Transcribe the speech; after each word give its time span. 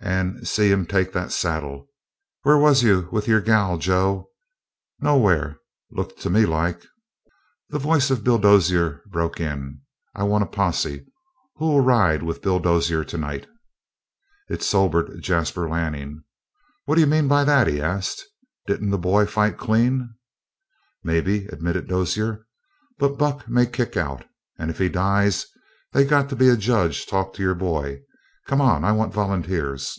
And 0.00 0.46
see 0.46 0.68
him 0.70 0.84
take 0.84 1.14
that 1.14 1.32
saddle? 1.32 1.88
Where 2.42 2.58
was 2.58 2.82
you 2.82 3.08
with 3.10 3.26
your 3.26 3.40
gal, 3.40 3.78
Joe? 3.78 4.28
Nowhere! 5.00 5.60
Looked 5.90 6.20
to 6.22 6.30
me 6.30 6.44
like" 6.44 6.84
The 7.70 7.78
voice 7.78 8.10
of 8.10 8.22
Bill 8.22 8.36
Dozier 8.36 9.02
broke 9.06 9.40
in: 9.40 9.80
"I 10.14 10.24
want 10.24 10.42
a 10.44 10.46
posse. 10.46 11.06
Who'll 11.56 11.80
ride 11.80 12.22
with 12.22 12.42
Bill 12.42 12.58
Dozier 12.58 13.02
tonight?" 13.02 13.46
It 14.50 14.62
sobered 14.62 15.22
Jasper 15.22 15.70
Lanning. 15.70 16.22
"What 16.84 16.96
d'you 16.96 17.06
mean 17.06 17.26
by 17.26 17.44
that?" 17.44 17.66
he 17.66 17.80
asked. 17.80 18.24
"Didn't 18.66 18.90
the 18.90 18.98
boy 18.98 19.24
fight 19.24 19.56
clean?" 19.56 20.14
"Maybe," 21.02 21.46
admitted 21.46 21.88
Dozier. 21.88 22.46
"But 22.98 23.16
Buck 23.16 23.48
may 23.48 23.64
kick 23.64 23.96
out. 23.96 24.26
And 24.58 24.70
if 24.70 24.76
he 24.76 24.90
dies 24.90 25.46
they's 25.92 26.10
got 26.10 26.28
to 26.28 26.36
be 26.36 26.50
a 26.50 26.58
judge 26.58 27.06
talk 27.06 27.32
to 27.34 27.42
your 27.42 27.54
boy. 27.54 28.02
Come 28.46 28.60
on. 28.60 28.84
I 28.84 28.92
want 28.92 29.14
volunteers." 29.14 29.98